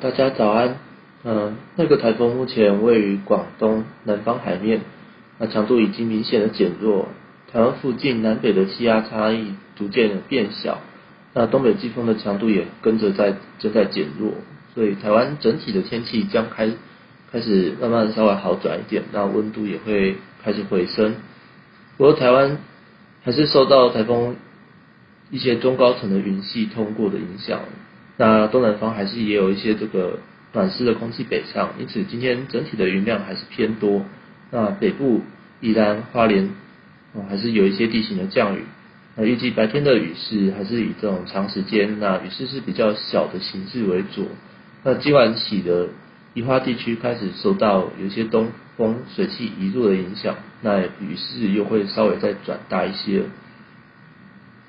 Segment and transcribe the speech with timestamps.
[0.00, 0.76] 大家早安。
[1.22, 4.80] 嗯，那个台风目前位于广东南方海面，
[5.38, 7.08] 那强度已经明显的减弱。
[7.52, 10.80] 台湾附近南北的气压差异逐渐的变小，
[11.32, 14.32] 那东北季风的强度也跟着在正在减弱，
[14.74, 16.70] 所以台湾整体的天气将开
[17.30, 21.14] 开始慢慢稍微好转一点，那温度也会开始回升。
[21.96, 22.58] 不过台湾
[23.22, 24.36] 还是受到台风
[25.30, 27.60] 一些中高层的云系通过的影响，
[28.18, 30.18] 那东南方还是也有一些这个
[30.52, 34.04] 暖湿的空气北上，因此今天整体的云量还是偏多。
[34.50, 35.22] 那北部
[35.62, 36.50] 宜兰花莲。
[37.28, 38.64] 还是有一些地形的降雨，
[39.16, 44.28] 那预计白天的雨势还是以这种长时间，那雨势是比较小的形式为主。
[44.84, 45.88] 那今晚起的
[46.34, 53.24] 宜花地区开始受到有一些东风水气移入的影响，那雨势又会稍微再转大一些。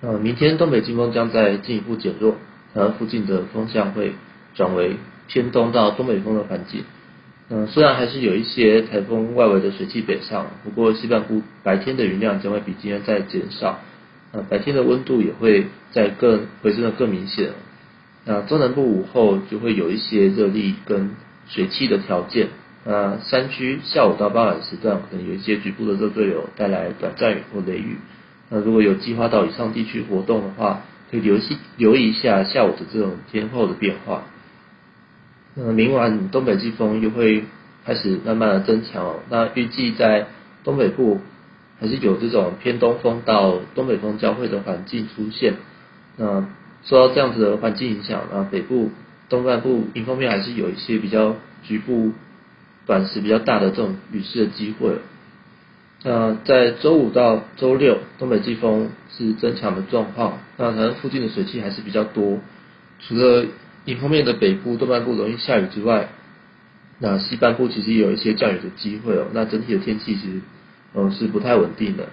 [0.02, 2.38] 那明天东北季风将再进一步减弱，
[2.74, 4.14] 台湾附近的风向会
[4.56, 6.84] 转为偏东到东北风的环境。
[7.50, 13.80] 嗯，虽然还是有一些台风外围的水汽北上，不过西半部白天的云量将会比今天再减少，
[14.32, 17.50] 呃，白天的温度也会再更回升的更明显。
[18.26, 21.16] 那中南部午后就会有一些热力跟
[21.48, 22.50] 水汽的条件，
[22.86, 27.98] 那山区下午到傍晚时段可能有一些局部的热对流带来短暂雨或雷雨。
[28.50, 31.42] 那如果有计划到以上地区活动的话，可以留意
[31.78, 34.24] 留意一下下午的这种天候的变化。
[35.56, 37.44] 那明晚东北季风又会
[37.86, 39.16] 开始慢慢的增强。
[39.30, 40.28] 那预计在
[40.64, 41.20] 东北部
[41.80, 45.56] 还是有这种偏东风到东北风交汇的环境出现。
[46.18, 46.46] 那
[46.84, 48.92] 受到这样子的环境影响，那北部
[49.28, 52.12] 东半部迎风面还是有一些比较局部
[52.86, 55.00] 短时比较大的这种雨势的机会。
[56.02, 60.40] 那在周五到周六，东北季风是增强的状况。
[60.58, 62.40] 那台湾附近的水汽还是比较多，
[63.00, 63.46] 除了
[63.86, 66.08] 迎风面的北部、东半部容易下雨之外，
[67.00, 69.26] 那西半部其实也有一些降雨的机会哦。
[69.34, 70.42] 那整体的天气其实，
[70.94, 72.08] 嗯，是不太稳定的。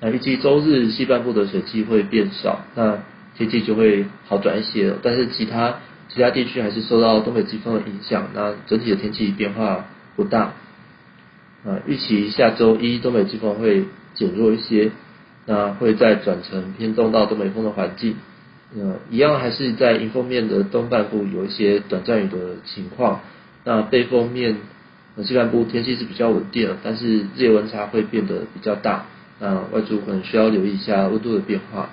[0.00, 2.98] 那预计周日西半部的水汽会变少，那
[3.36, 4.98] 天气就会好转一些了。
[5.00, 5.76] 但是其他
[6.08, 9.84] 其他地区还是受到东北季风的影响，那整体的天气变化
[10.16, 10.54] 不大。
[11.64, 14.90] 啊，预期下周一东北季风会减弱一些，
[15.46, 18.16] 那会再转成偏东到东北风的环境。
[18.76, 23.20] 呃，一样还是在迎风面的东半部有一些短暂雨的情况。
[23.64, 24.56] 那背风面，
[25.16, 29.06] 呃，西半部天气是比较稳定的，但是日夜温差会变得比较大。
[29.40, 31.90] 那外出可能需要留意一下温度的变化。